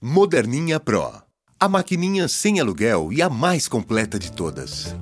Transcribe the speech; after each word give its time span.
Moderninha 0.00 0.78
Pro. 0.78 1.12
A 1.58 1.68
maquininha 1.68 2.28
sem 2.28 2.60
aluguel 2.60 3.12
e 3.12 3.20
a 3.20 3.28
mais 3.28 3.66
completa 3.66 4.16
de 4.16 4.30
todas. 4.30 4.94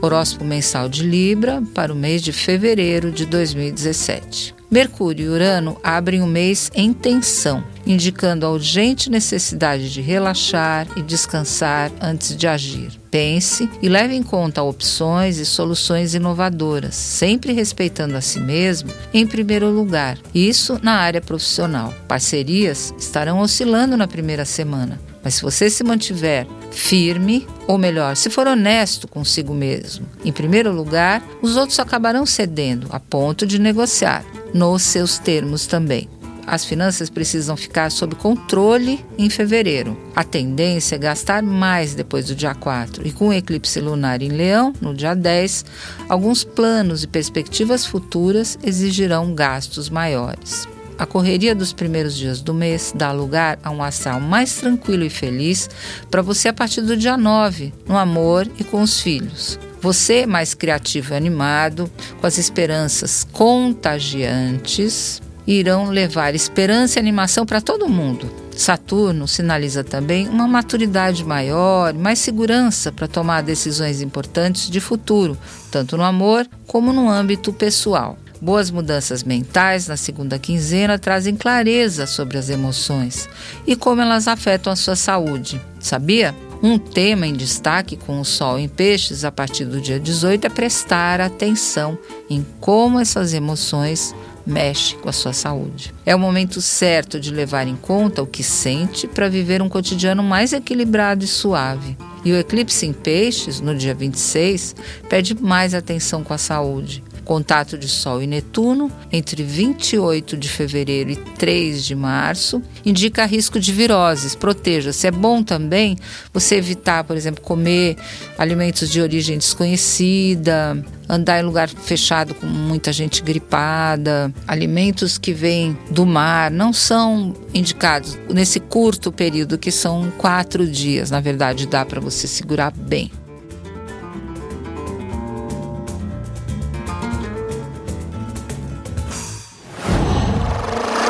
Horóscopo 0.00 0.44
mensal 0.44 0.88
de 0.88 1.02
Libra 1.02 1.60
para 1.74 1.92
o 1.92 1.96
mês 1.96 2.22
de 2.22 2.32
fevereiro 2.32 3.10
de 3.10 3.26
2017. 3.26 4.54
Mercúrio 4.70 5.24
e 5.24 5.28
Urano 5.28 5.80
abrem 5.82 6.22
o 6.22 6.28
mês 6.28 6.70
em 6.76 6.92
tensão, 6.92 7.64
indicando 7.88 8.44
a 8.44 8.50
urgente 8.50 9.10
necessidade 9.10 9.90
de 9.90 10.02
relaxar 10.02 10.86
e 10.94 11.02
descansar 11.02 11.90
antes 12.00 12.36
de 12.36 12.46
agir. 12.46 12.92
Pense 13.10 13.68
e 13.80 13.88
leve 13.88 14.14
em 14.14 14.22
conta 14.22 14.62
opções 14.62 15.38
e 15.38 15.46
soluções 15.46 16.14
inovadoras, 16.14 16.94
sempre 16.94 17.54
respeitando 17.54 18.16
a 18.16 18.20
si 18.20 18.38
mesmo 18.38 18.92
em 19.14 19.26
primeiro 19.26 19.70
lugar. 19.70 20.18
Isso 20.34 20.78
na 20.82 20.92
área 20.92 21.22
profissional. 21.22 21.94
Parcerias 22.06 22.92
estarão 22.98 23.40
oscilando 23.40 23.96
na 23.96 24.06
primeira 24.06 24.44
semana, 24.44 25.00
mas 25.24 25.34
se 25.34 25.42
você 25.42 25.70
se 25.70 25.82
mantiver 25.82 26.46
firme, 26.70 27.46
ou 27.66 27.78
melhor, 27.78 28.14
se 28.14 28.28
for 28.28 28.46
honesto 28.46 29.08
consigo 29.08 29.54
mesmo, 29.54 30.06
em 30.22 30.32
primeiro 30.32 30.70
lugar, 30.70 31.22
os 31.40 31.56
outros 31.56 31.78
acabarão 31.78 32.26
cedendo 32.26 32.88
a 32.90 33.00
ponto 33.00 33.46
de 33.46 33.58
negociar 33.58 34.24
nos 34.52 34.82
seus 34.82 35.18
termos 35.18 35.66
também. 35.66 36.08
As 36.50 36.64
finanças 36.64 37.10
precisam 37.10 37.58
ficar 37.58 37.90
sob 37.90 38.14
controle 38.14 39.04
em 39.18 39.28
fevereiro. 39.28 39.98
A 40.16 40.24
tendência 40.24 40.96
é 40.96 40.98
gastar 40.98 41.42
mais 41.42 41.94
depois 41.94 42.24
do 42.24 42.34
dia 42.34 42.54
4 42.54 43.06
e 43.06 43.12
com 43.12 43.28
o 43.28 43.32
eclipse 43.34 43.78
lunar 43.78 44.22
em 44.22 44.30
Leão, 44.30 44.72
no 44.80 44.94
dia 44.94 45.14
10, 45.14 45.66
alguns 46.08 46.44
planos 46.44 47.02
e 47.02 47.06
perspectivas 47.06 47.84
futuras 47.84 48.58
exigirão 48.64 49.34
gastos 49.34 49.90
maiores. 49.90 50.66
A 50.98 51.04
correria 51.04 51.54
dos 51.54 51.74
primeiros 51.74 52.16
dias 52.16 52.40
do 52.40 52.54
mês 52.54 52.94
dá 52.96 53.12
lugar 53.12 53.58
a 53.62 53.70
um 53.70 53.82
astral 53.82 54.18
mais 54.18 54.54
tranquilo 54.54 55.04
e 55.04 55.10
feliz 55.10 55.68
para 56.10 56.22
você 56.22 56.48
a 56.48 56.52
partir 56.52 56.80
do 56.80 56.96
dia 56.96 57.18
9, 57.18 57.74
no 57.86 57.98
amor 57.98 58.50
e 58.58 58.64
com 58.64 58.80
os 58.80 59.02
filhos. 59.02 59.58
Você, 59.82 60.24
mais 60.24 60.54
criativo 60.54 61.12
e 61.12 61.16
animado, 61.16 61.90
com 62.20 62.26
as 62.26 62.38
esperanças 62.38 63.22
contagiantes, 63.30 65.20
irão 65.48 65.88
levar 65.88 66.34
esperança 66.34 66.98
e 66.98 67.00
animação 67.00 67.46
para 67.46 67.62
todo 67.62 67.88
mundo. 67.88 68.30
Saturno 68.54 69.26
sinaliza 69.26 69.82
também 69.82 70.28
uma 70.28 70.46
maturidade 70.46 71.24
maior, 71.24 71.94
mais 71.94 72.18
segurança 72.18 72.92
para 72.92 73.08
tomar 73.08 73.42
decisões 73.42 74.02
importantes 74.02 74.68
de 74.68 74.78
futuro, 74.78 75.38
tanto 75.70 75.96
no 75.96 76.04
amor 76.04 76.46
como 76.66 76.92
no 76.92 77.08
âmbito 77.08 77.50
pessoal. 77.50 78.18
Boas 78.42 78.70
mudanças 78.70 79.24
mentais 79.24 79.88
na 79.88 79.96
segunda 79.96 80.38
quinzena 80.38 80.98
trazem 80.98 81.34
clareza 81.34 82.06
sobre 82.06 82.36
as 82.36 82.50
emoções 82.50 83.28
e 83.66 83.74
como 83.74 84.02
elas 84.02 84.28
afetam 84.28 84.72
a 84.72 84.76
sua 84.76 84.96
saúde. 84.96 85.60
Sabia? 85.80 86.34
Um 86.60 86.76
tema 86.76 87.26
em 87.26 87.32
destaque 87.32 87.96
com 87.96 88.20
o 88.20 88.24
Sol 88.24 88.58
em 88.58 88.68
Peixes 88.68 89.24
a 89.24 89.30
partir 89.30 89.64
do 89.64 89.80
dia 89.80 89.98
18 89.98 90.46
é 90.46 90.50
prestar 90.50 91.20
atenção 91.20 91.96
em 92.28 92.44
como 92.60 92.98
essas 92.98 93.32
emoções 93.32 94.14
mexem 94.48 94.98
com 94.98 95.08
a 95.08 95.12
sua 95.12 95.32
saúde. 95.32 95.94
É 96.04 96.14
o 96.14 96.18
momento 96.18 96.60
certo 96.60 97.20
de 97.20 97.30
levar 97.30 97.68
em 97.68 97.76
conta 97.76 98.22
o 98.22 98.26
que 98.26 98.42
sente 98.42 99.06
para 99.06 99.28
viver 99.28 99.60
um 99.60 99.68
cotidiano 99.68 100.22
mais 100.22 100.52
equilibrado 100.52 101.24
e 101.24 101.28
suave. 101.28 101.96
E 102.24 102.32
o 102.32 102.36
eclipse 102.36 102.86
em 102.86 102.92
Peixes, 102.92 103.60
no 103.60 103.74
dia 103.74 103.94
26, 103.94 104.74
pede 105.08 105.40
mais 105.40 105.74
atenção 105.74 106.24
com 106.24 106.34
a 106.34 106.38
saúde 106.38 107.04
contato 107.28 107.76
de 107.76 107.86
Sol 107.86 108.22
e 108.22 108.26
Netuno 108.26 108.90
entre 109.12 109.42
28 109.42 110.34
de 110.34 110.48
fevereiro 110.48 111.10
e 111.10 111.16
3 111.16 111.84
de 111.84 111.94
março, 111.94 112.62
indica 112.86 113.26
risco 113.26 113.60
de 113.60 113.70
viroses. 113.70 114.34
Proteja-se. 114.34 115.06
É 115.06 115.10
bom 115.10 115.42
também 115.42 115.98
você 116.32 116.56
evitar, 116.56 117.04
por 117.04 117.16
exemplo, 117.18 117.42
comer 117.42 117.98
alimentos 118.38 118.88
de 118.88 119.02
origem 119.02 119.36
desconhecida, 119.36 120.82
andar 121.06 121.38
em 121.38 121.42
lugar 121.42 121.68
fechado 121.68 122.34
com 122.34 122.46
muita 122.46 122.94
gente 122.94 123.22
gripada, 123.22 124.32
alimentos 124.46 125.18
que 125.18 125.34
vêm 125.34 125.76
do 125.90 126.06
mar 126.06 126.50
não 126.50 126.72
são 126.72 127.34
indicados 127.52 128.18
nesse 128.30 128.58
curto 128.58 129.12
período 129.12 129.58
que 129.58 129.70
são 129.70 130.10
quatro 130.16 130.66
dias. 130.66 131.10
Na 131.10 131.20
verdade, 131.20 131.66
dá 131.66 131.84
para 131.84 132.00
você 132.00 132.26
segurar 132.26 132.72
bem. 132.72 133.10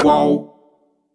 Whoa. 0.02 0.57